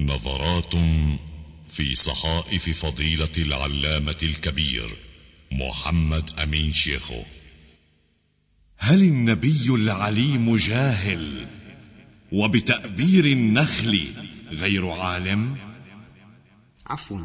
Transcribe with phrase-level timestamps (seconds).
[0.00, 0.74] نظرات
[1.70, 4.96] في صحائف فضيلة العلامة الكبير
[5.52, 7.22] محمد أمين شيخو.
[8.76, 11.48] هل النبي العليم جاهل
[12.32, 14.14] وبتأبير النخل
[14.50, 15.56] غير عالم؟
[16.86, 17.24] عفوا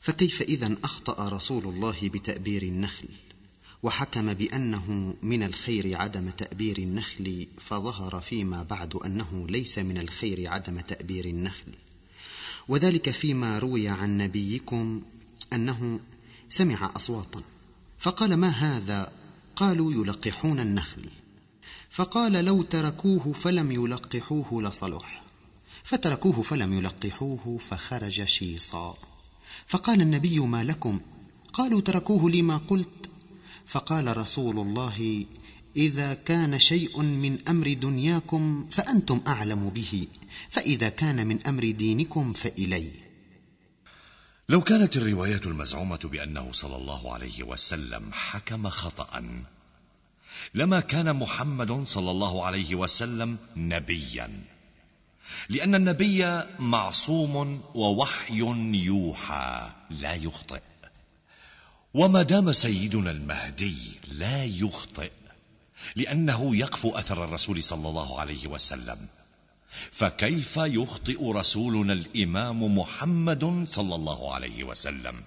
[0.00, 3.08] فكيف إذا أخطأ رسول الله بتأبير النخل؟
[3.82, 10.80] وحكم بأنه من الخير عدم تأبير النخل فظهر فيما بعد أنه ليس من الخير عدم
[10.80, 11.72] تأبير النخل.
[12.68, 15.02] وذلك فيما روي عن نبيكم
[15.52, 16.00] أنه
[16.48, 17.42] سمع أصواتا
[17.98, 19.12] فقال ما هذا؟
[19.56, 21.04] قالوا يلقحون النخل.
[21.90, 25.22] فقال لو تركوه فلم يلقحوه لصلح
[25.84, 28.96] فتركوه فلم يلقحوه فخرج شيصا.
[29.66, 31.00] فقال النبي ما لكم؟
[31.52, 33.01] قالوا تركوه لما قلت
[33.66, 35.26] فقال رسول الله
[35.76, 40.06] إذا كان شيء من أمر دنياكم فأنتم أعلم به
[40.48, 42.90] فإذا كان من أمر دينكم فالي
[44.48, 49.44] لو كانت الروايه المزعومة بأنه صلى الله عليه وسلم حكم خطأ
[50.54, 54.44] لما كان محمد صلى الله عليه وسلم نبيا.
[55.48, 58.38] لأن النبي معصوم ووحي
[58.74, 60.60] يوحى لا يخطئ.
[61.94, 65.10] وما دام سيدنا المهدي لا يخطئ
[65.96, 69.08] لأنه يقفو أثر الرسول صلى الله عليه وسلم.
[69.92, 75.24] فكيف يخطئ رسولنا الإمام محمد صلى الله عليه وسلم؟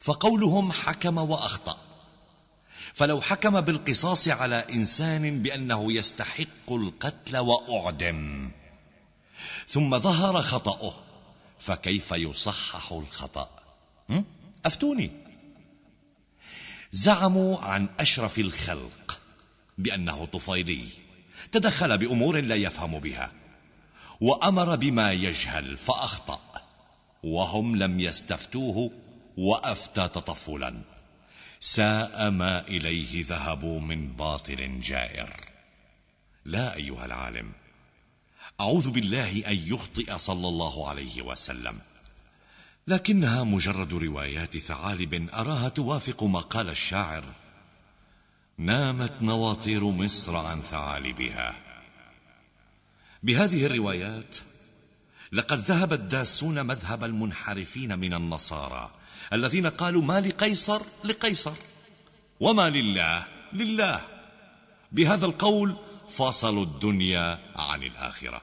[0.00, 1.78] فقولهم حكم وأخطأ.
[2.94, 8.50] فلو حكم بالقصاص على إنسان بأنه يستحق القتل وأعدم.
[9.68, 10.94] ثم ظهر خطأه
[11.58, 13.50] فكيف يصحح الخطأ؟
[14.66, 15.10] أفتوني.
[16.92, 19.20] زعموا عن أشرف الخلق
[19.78, 20.88] بأنه طفيلي
[21.52, 23.32] تدخل بأمور لا يفهم بها
[24.20, 26.40] وأمر بما يجهل فأخطأ
[27.22, 28.90] وهم لم يستفتوه
[29.36, 30.82] وأفتى تطفلا.
[31.60, 35.44] ساء ما إليه ذهبوا من باطل جائر.
[36.44, 37.52] لا أيها العالم
[38.60, 41.80] أعوذ بالله أن يخطئ صلى الله عليه وسلم.
[42.86, 47.24] لكنها مجرد روايات ثعالب أراها توافق ما قال الشاعر.
[48.58, 51.56] نامت نواطير مصر عن ثعالبها.
[53.22, 54.36] بهذه الروايات
[55.32, 58.90] لقد ذهب الداسون مذهب المنحرفين من النصارى
[59.32, 61.54] الذين قالوا ما لقيصر لقيصر
[62.40, 64.00] وما لله لله.
[64.92, 65.76] بهذا القول
[66.08, 68.42] فصلوا الدنيا عن الآخرة.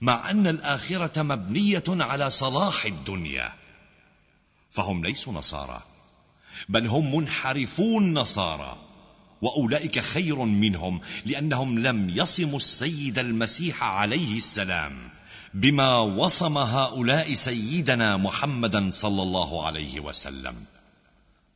[0.00, 3.54] مع أن الآخرة مبنية على صلاح الدنيا.
[4.70, 5.82] فهم ليسوا نصارى
[6.68, 8.78] بل هم منحرفون نصارى
[9.42, 15.10] وأولئك خير منهم لأنهم لم يصموا السيد المسيح عليه السلام
[15.54, 20.64] بما وصم هؤلاء سيدنا محمدا صلى الله عليه وسلم.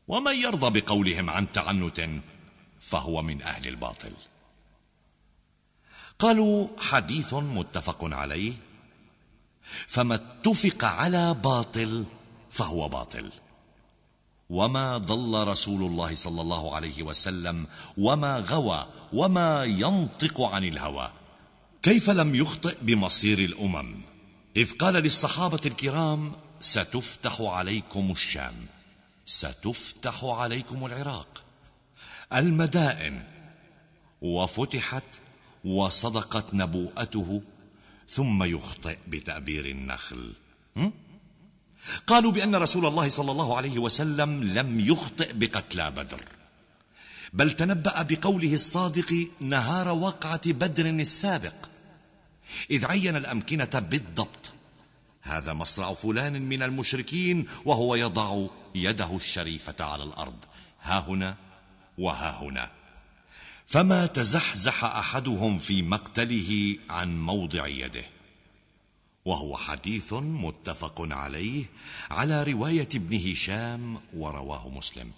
[0.08, 2.08] ومن يرضى بقولهم عن تعنت
[2.80, 4.12] فهو من أهل الباطل.
[6.22, 8.52] قالوا حديث متفق عليه
[9.86, 12.04] فما اتفق على باطل
[12.50, 13.32] فهو باطل.
[14.50, 17.66] وما ضل رسول الله صلى الله عليه وسلم
[17.98, 21.12] وما غوى وما ينطق عن الهوى.
[21.82, 24.00] كيف لم يخطئ بمصير الأمم؟
[24.56, 28.66] إذ قال للصحابة الكرام ستفتح عليكم الشام
[29.26, 31.42] ستفتح عليكم العراق.
[32.32, 33.24] المدائن
[34.22, 35.21] وفتحت
[35.64, 37.42] وصدقت نبوءته
[38.08, 40.32] ثم يخطئ بتأبير النخل.
[42.06, 46.24] قالوا بأن رسول الله صلى الله عليه وسلم لم يخطئ بقتلى بدر.
[47.32, 51.54] بل تنبأ بقوله الصادق نهار وقعة بدر السابق.
[52.70, 54.52] إذ عين الأمكنة بالضبط.
[55.22, 60.44] هذا مصرع فلان من المشركين وهو يضع يده الشريفة على الأرض.
[60.82, 61.36] ها هنا
[61.98, 62.70] وها هنا.
[63.72, 68.04] فما تزحزح أحدهم في مقتله عن موضع يده.
[69.24, 71.64] وهو حديث متفق عليه
[72.10, 75.10] على رواية ابن هشام ورواه مسلم.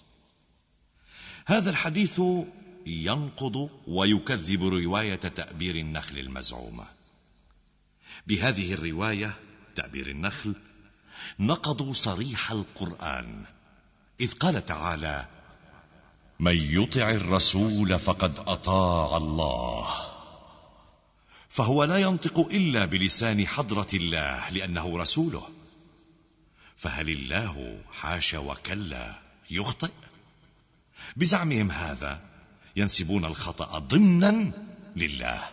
[1.45, 2.21] هذا الحديث
[2.85, 6.85] ينقض ويكذب رواية تأبير النخل المزعومة.
[8.27, 9.35] بهذه الرواية
[9.75, 10.55] تأبير النخل
[11.39, 13.43] نقضوا صريح القرآن
[14.19, 15.34] إذ قال تعالى
[16.39, 19.87] من يطع الرسول فقد أطاع الله.
[21.49, 25.47] فهو لا ينطق إلا بلسان حضرة الله لأنه رسوله.
[26.75, 29.19] فهل الله حاش وكلا
[29.51, 29.91] يخطئ؟
[31.15, 32.21] بزعمهم هذا
[32.75, 34.51] ينسبون الخطأ ضمنا
[34.95, 35.49] لله.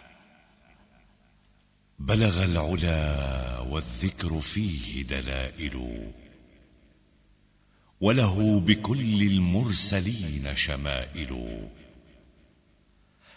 [1.98, 6.12] بلغ العلا والذكر فيه دلائل
[8.02, 11.68] وله بكل المرسلين شمائل.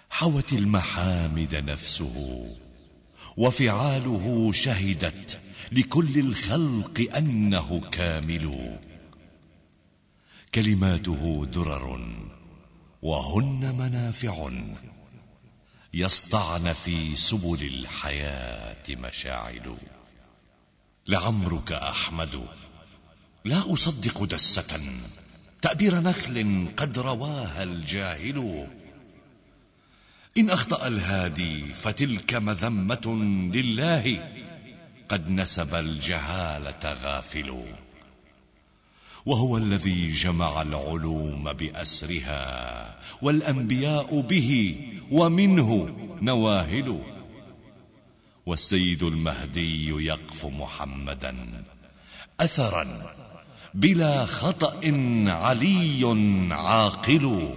[0.10, 2.48] حوت المحامد نفسه
[3.38, 5.40] وفعاله شهدت
[5.72, 8.80] لكل الخلق أنه كامل.
[10.56, 12.08] كلماته درر
[13.02, 14.50] وهن منافع.
[15.94, 19.78] يسطعن في سبل الحياة مشاعل.
[21.08, 22.48] لعمرك أحمد
[23.46, 24.80] لا أصدق دسة.
[25.62, 28.68] تأبير نخل قد رواها الجاهل.
[30.38, 34.32] إن أخطأ الهادي فتلك مذمة لله.
[35.10, 37.64] قد نسب الجهالة غافل.
[39.26, 44.80] وهو الذي جمع العلوم بأسرها والأنبياء به
[45.12, 47.04] ومنه نواهل.
[48.46, 51.64] والسيد المهدي يقف محمدا
[52.40, 53.16] اثرا.
[53.76, 54.80] بلا خطأ
[55.28, 56.04] علي
[56.52, 57.56] عاقل.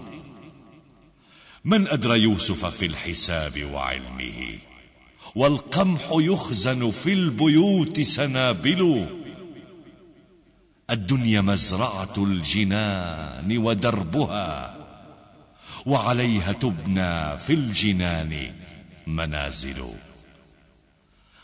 [1.65, 4.59] من أدرى يوسف في الحساب وعلمه
[5.35, 9.07] والقمح يخزن في البيوت سنابل.
[10.91, 14.77] الدنيا مزرعة الجنان ودربها
[15.87, 18.55] وعليها تبنى في الجنان
[19.07, 19.85] منازل.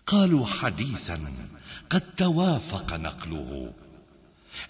[0.06, 1.20] قالوا حديثا
[1.90, 3.72] قد توافق نقله.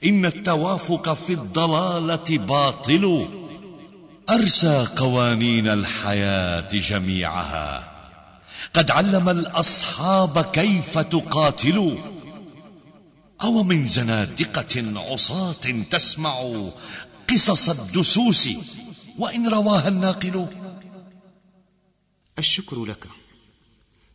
[0.05, 3.29] إن التوافق في الضلالة باطل.
[4.31, 7.95] أرسى قوانين الحياة جميعها.
[8.75, 11.97] قد علم الأصحاب كيف تقاتلوا
[13.43, 16.35] أو من زنادقة عصاة تسمع
[17.31, 18.49] قصص الدسوس
[19.19, 20.47] وإن رواها الناقل.
[22.39, 23.09] الشكر لك.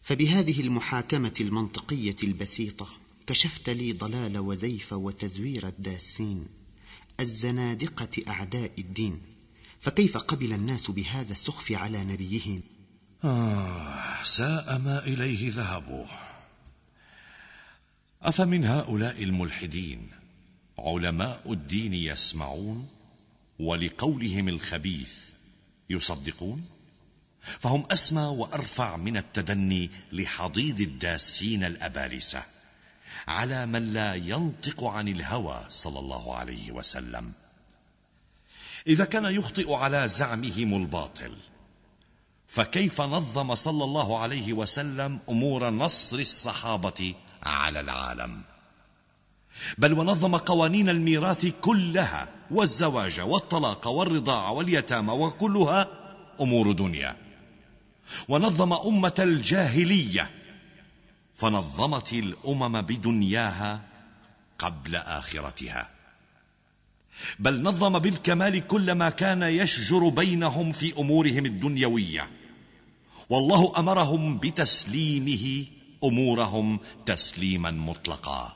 [0.02, 2.88] فبهذه المحاكمة المنطقية البسيطة
[3.30, 6.48] كشفت لي ضلال وزيف وتزوير الداسين
[7.20, 9.22] الزنادقة أعداء الدين
[9.82, 12.62] فكيف قبل الناس بهذا السخف على نبيهم؟
[13.24, 16.06] آه ساء ما إليه ذهبوا.
[18.22, 20.10] أفمن هؤلاء الملحدين
[20.80, 22.88] علماء الدين يسمعون
[23.60, 25.14] ولقولهم الخبيث
[25.90, 26.66] يصدقون؟
[27.42, 32.59] فهم أسمى وأرفع من التدني لحضيض الداسين الأبالسة.
[33.30, 37.34] على من لا ينطق عن الهوى صلى الله عليه وسلم.
[38.88, 41.36] إذا كان يخطئ على زعمهم الباطل
[42.48, 48.44] فكيف نظم صلى الله عليه وسلم أمور نصر الصحابة على العالم؟
[49.78, 55.88] بل ونظم قوانين الميراث كلها والزواج والطلاق والرضاعه واليتامى وكلها
[56.42, 57.18] أمور دنيا.
[58.30, 60.39] ونظم أمة الجاهلية
[61.40, 63.82] فنظمت الأمم بدنياها
[64.60, 65.90] قبل آخرتها.
[67.40, 72.30] بل نظم بالكمال كل ما كان يشجر بينهم في أمورهم الدنيوية.
[73.30, 75.66] والله أمرهم بتسليمه
[76.04, 78.56] أمورهم تسليما مطلقا.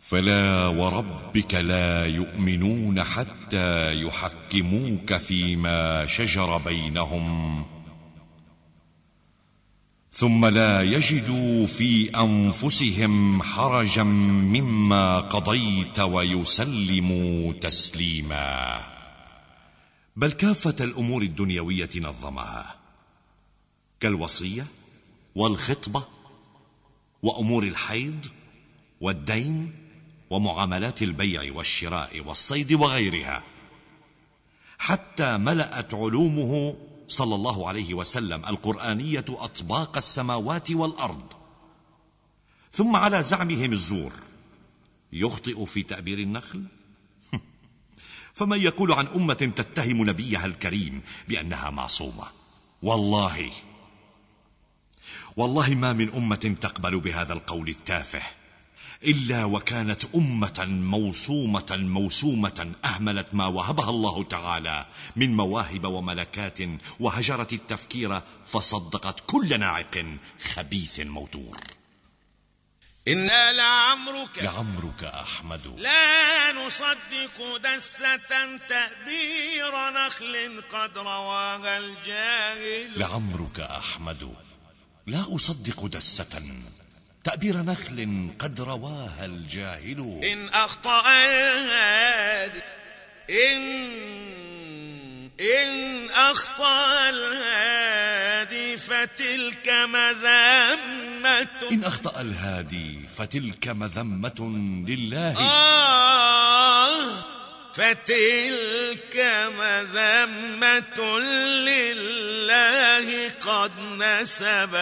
[0.00, 7.66] فلا وربك لا يؤمنون حتى يحكموك فيما شجر بينهم.
[10.14, 18.80] ثم لا يجدوا في أنفسهم حرجا مما قضيت ويسلموا تسليما.
[20.16, 22.76] بل كافة الأمور الدنيوية نظمها.
[24.00, 24.66] كالوصية
[25.34, 26.04] والخطبة
[27.22, 28.26] وأمور الحيض
[29.00, 29.72] والدين
[30.30, 33.42] ومعاملات البيع والشراء والصيد وغيرها.
[34.78, 36.76] حتى ملأت علومه
[37.08, 41.32] صلى الله عليه وسلم القرآنية أطباق السماوات والأرض.
[42.72, 44.12] ثم على زعمهم الزور.
[45.12, 46.64] يخطئ في تأبير النخل؟
[48.34, 52.24] فمن يقول عن أمة تتهم نبيها الكريم بأنها معصومة؟
[52.82, 53.50] والله.
[55.36, 58.22] والله ما من أمة تقبل بهذا القول التافه.
[59.02, 64.86] إلا وكانت أمة موصومه موسومة أهملت ما وهبها الله تعالى
[65.16, 66.58] من مواهب وملكات
[67.00, 70.04] وهجرت التفكير فصدقت كل ناعق
[70.54, 71.60] خبيث موتور.
[73.08, 75.66] إنا لعمرك لعمرك أحمد.
[75.66, 78.16] لا نصدق دسة
[78.68, 83.00] تأبير نخل قد رواها الجاهل.
[83.00, 84.34] لعمرك أحمد.
[85.06, 86.42] لا أصدق دسة
[87.24, 90.20] تأبير نخل قد رواها الجاهل.
[90.32, 92.62] إن أخطأ الهادي
[93.30, 93.94] إن
[95.40, 101.48] إن أخطأ الهادي فتلك مذمة.
[101.72, 104.40] إن أخطأ الهادي فتلك مذمة
[104.88, 105.38] لله.
[105.38, 107.24] آه
[107.74, 108.73] فتلك
[109.58, 111.18] مذمة
[111.68, 114.74] لله قد نسب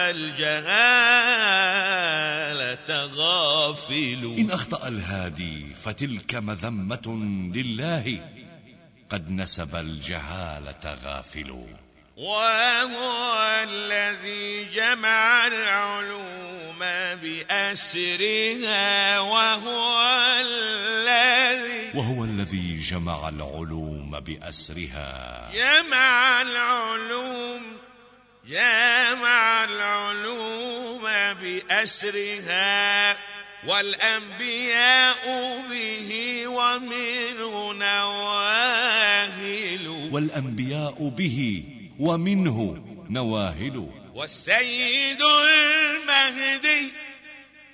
[1.73, 7.07] الجهالة غافل إن أخطأ الهادي فتلك مذمة
[7.55, 8.19] لله
[9.09, 11.65] قد نسب الجهالة غافل
[12.17, 16.79] وهو الذي جمع العلوم
[17.21, 20.01] بأسرها وهو
[20.41, 25.49] الذي وهو الذي جمع العلوم بأسرها.
[25.53, 27.77] جمع العلوم
[28.47, 31.01] جمع العلوم
[31.41, 33.17] بأسرها.
[33.67, 35.23] والأنبياء
[35.69, 39.07] به ومنه نواهل.
[40.11, 41.63] والأنبياء به
[41.99, 43.89] ومنه نواهل.
[44.15, 47.02] والسيد المهدي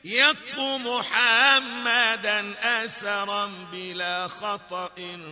[0.03, 4.91] يكفو محمدا أثرا بلا خطأ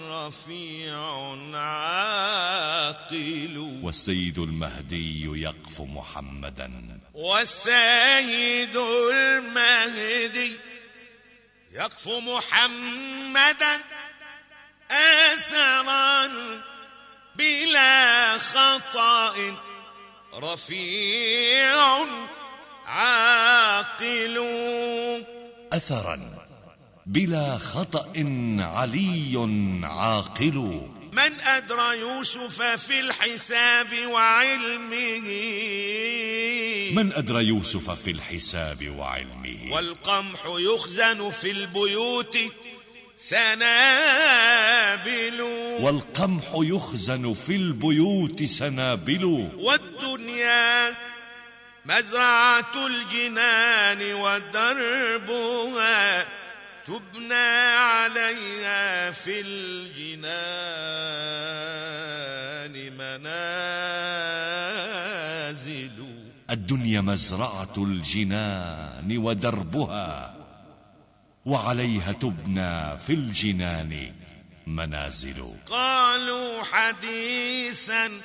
[0.09, 3.79] رفيع عاقل.
[3.83, 6.99] والسيد المهدي يقف محمدا.
[7.13, 10.55] والسيد المهدي
[11.71, 13.79] يقفو محمدا
[14.91, 16.29] أثرا
[17.35, 19.55] بلا خطأ
[20.33, 22.05] رفيع
[22.87, 24.37] عاقل
[25.73, 26.19] أثرا
[27.05, 28.13] بلا خطأ
[28.59, 29.49] علي
[29.83, 30.81] عاقل.
[31.11, 35.27] من أدرى يوسف في الحساب وعلمه.
[36.93, 39.57] من أدرى يوسف في الحساب وعلمه.
[39.71, 42.37] والقمح يخزن في البيوت
[43.17, 43.81] سنابل.
[45.79, 49.49] والقمح يخزن في البيوت سنابل.
[49.57, 51.06] والدنيا
[51.87, 56.25] مزرعة الجنان ودربها
[56.85, 60.27] تبنى عليها في الجنان
[62.97, 63.27] منازل.
[66.49, 70.35] الدنيا مزرعة الجنان ودربها
[71.45, 74.13] وعليها تبنى في الجنان
[74.67, 75.55] منازل.
[75.69, 78.21] قالوا حديثا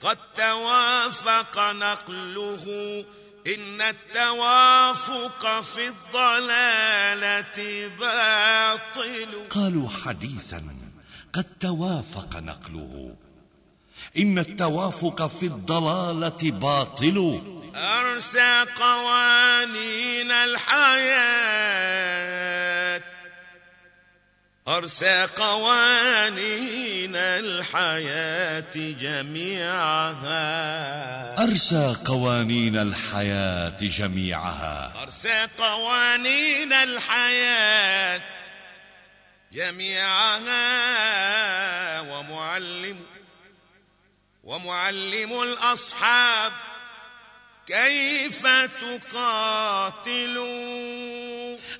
[0.00, 3.04] قد توافق نقله
[3.46, 9.48] إن التوافق في الضلالة باطل.
[9.50, 10.64] قالوا حديثا
[11.32, 13.16] قد توافق نقله.
[14.18, 17.42] إن التوافق في الضلالة باطل.
[17.74, 21.88] أرسى قوانين الحياة.
[24.68, 30.34] أرسى قوانين الحياة جميعها.
[31.42, 34.92] أرسى قوانين الحياة جميعها.
[35.02, 38.20] أرسى قوانين الحياة
[39.52, 40.50] جميعها.
[42.00, 43.04] ومعلم
[44.44, 46.52] ومعلم الأصحاب
[47.66, 48.46] كيف
[48.80, 50.67] تقاتلوا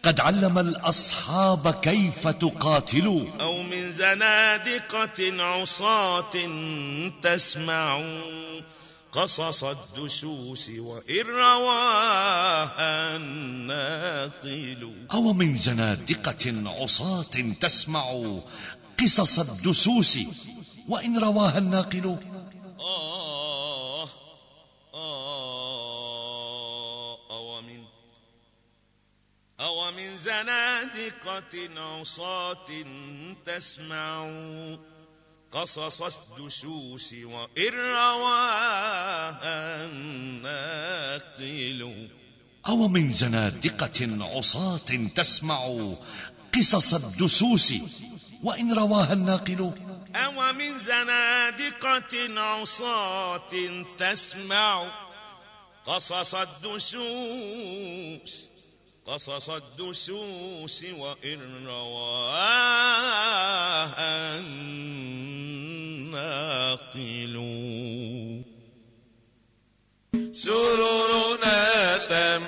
[0.02, 3.30] قد علم الأصحاب كيف تقاتلوا.
[3.40, 6.32] أو من زنادقة عصاة
[7.22, 8.02] تسمع
[9.12, 14.92] قصص الدسوس وإن رواها الناقل.
[15.12, 18.04] أو من زنادقة عصاة تسمع
[19.00, 20.18] قصص الدسوس
[20.88, 22.16] وإن رواها الناقل.
[22.80, 24.08] آه
[24.94, 27.84] آه أو من
[29.60, 30.16] أو من
[31.08, 32.84] زنادقة عصاة
[33.46, 34.30] تسمع.
[35.52, 42.08] قصص الدسوس وإن رواها الناقل.
[42.68, 45.90] أو من زنادقة عصاة تسمع
[46.54, 47.74] قصص الدسوس
[48.42, 49.72] وإن رواها الناقل.
[50.14, 54.92] أو من زنادقة عصاة تسمع
[55.86, 56.98] قصص الدسوس
[59.08, 62.78] قصص الدسوس وإن رواها
[64.38, 65.38] الناقل.
[70.32, 72.44] سرورنا تم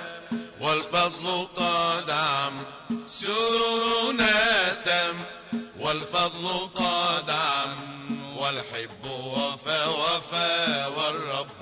[0.60, 2.64] والفضل قد عم
[3.08, 5.16] سرورنا تم
[5.80, 11.59] والفضل قد عم والحب وفى وفى والرب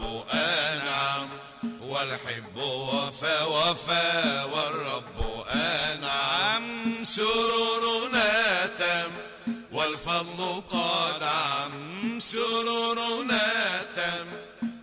[1.99, 9.11] والحب وفى وفى والرب أنعم سرورنا تم
[9.73, 14.27] والفضل قد عم سرورنا تم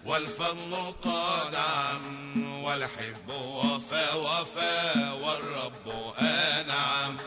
[0.05, 4.93] والفضل قد عم والحب وفى وفى
[5.23, 7.17] والرب أنعم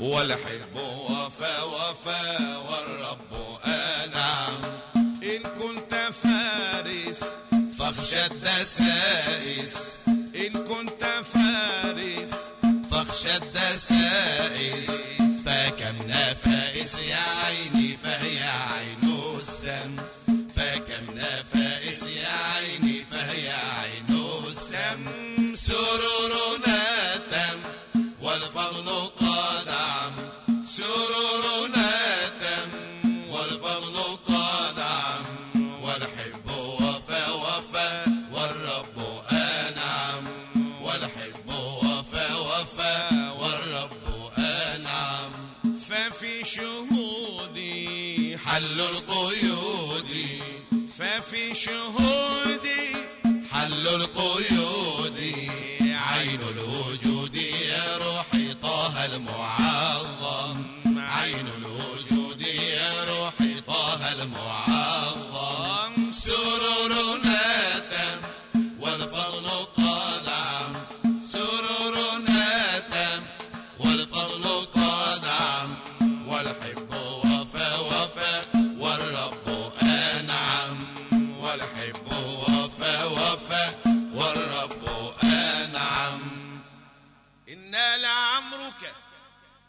[0.00, 2.36] والحب وفى وفى
[2.68, 3.07] والرب
[8.08, 9.96] فاخشى الدسائس
[10.36, 12.30] إن كنت فارس
[12.90, 14.90] فاخشى الدسائس
[15.46, 19.96] فكم نفائس يا عيني فهي عين السم
[20.56, 25.04] فكم نفائس يا عيني فهي عين السم
[25.56, 26.67] سرورنا
[48.48, 50.10] حل القيود.
[50.98, 52.96] ففي شهودي
[53.52, 54.57] حل القيود.
[81.78, 83.74] والحب وفى وفى
[84.14, 86.62] والرب أنعم.
[87.48, 88.94] إنا لعمرك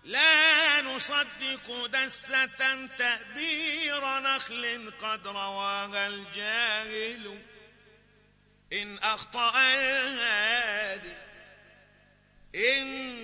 [0.03, 7.41] لا نصدق دسة تأبير نخل قد رواها الجاهل.
[8.73, 11.13] إن أخطأ الهادي
[12.55, 13.19] إن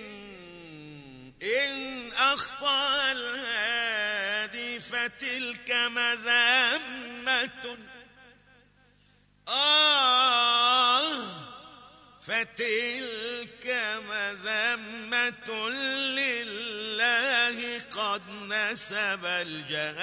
[1.42, 6.76] إن أخطأ الهادي فتلك مذمة.
[9.48, 11.26] آه
[12.20, 13.66] فتلك
[14.08, 19.96] مذمة لله قد نسب الجهالة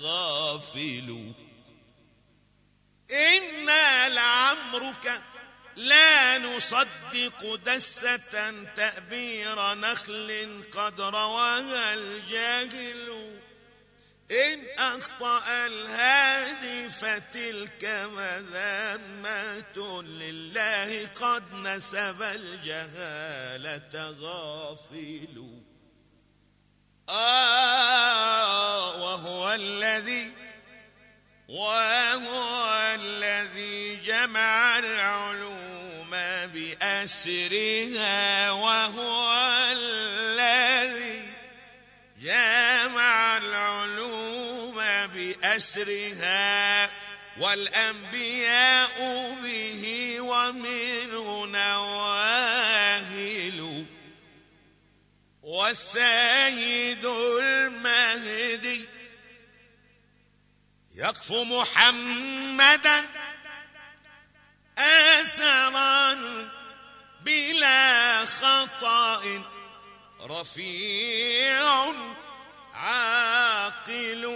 [0.00, 1.32] غافل
[3.10, 5.22] إنا لعمرك
[5.76, 13.39] لا نصدق دسة تأبير نخل قد رواها الجاهل.
[14.30, 25.60] إن أخطأ الهادي فتلك مذمة لله قد نسب الجهالة غافل.
[27.08, 30.32] آه وهو الذي
[31.48, 36.10] وهو الذي جمع العلوم
[36.54, 39.30] بأسرها وهو
[45.76, 46.90] بأسرها
[47.38, 48.98] والأنبياء
[49.42, 53.20] به ومنه نواهل
[55.42, 58.84] والسيد المهدي
[60.94, 63.04] يقف محمدا
[64.78, 66.18] آثرا
[67.20, 69.42] بلا خطأ
[70.20, 71.92] رفيع
[72.74, 74.26] عاقل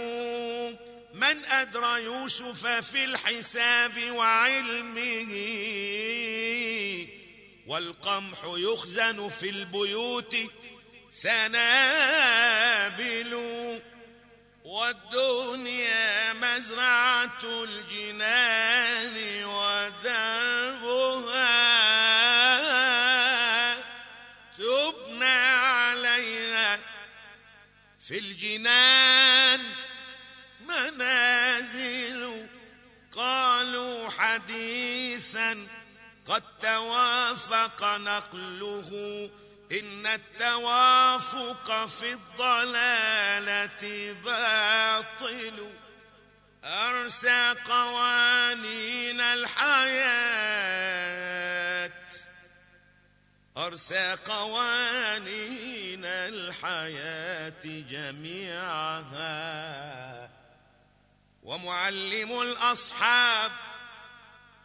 [1.25, 5.31] من أدرى يوسف في الحساب وعلمه
[7.67, 10.35] والقمح يخزن في البيوت
[11.09, 11.51] سنابل
[14.63, 20.55] والدنيا مزرعة الجنان ودربها
[24.57, 26.79] تبنى عليها
[28.07, 29.74] في الجنان
[30.95, 32.47] منازل
[33.11, 35.67] قالوا حديثا
[36.25, 39.29] قد توافق نقله
[39.71, 45.69] إن التوافق في الضلالة باطل
[46.63, 50.65] أرسى قوانين الحياة
[53.57, 59.25] أرسى قوانين الحياة جميعها
[61.45, 63.51] ومعلم الأصحاب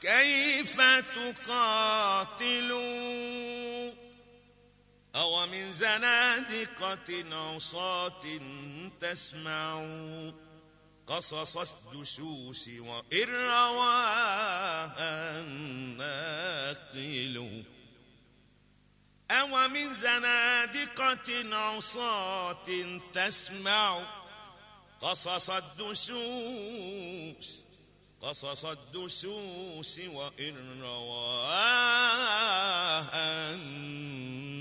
[0.01, 0.81] كيف
[1.15, 2.81] تقاتلوا؟
[5.15, 8.41] أو من زنادقة عصاة
[9.01, 9.87] تسمع؟
[11.07, 17.65] قصص الدسوس وإن رواها الناقل.
[19.31, 24.20] أو من زنادقة عصاة تسمع؟
[25.01, 26.11] قصص الدسوس
[28.23, 32.41] قصص الدسوس وإن رواها
[33.55, 34.61] الناقلون.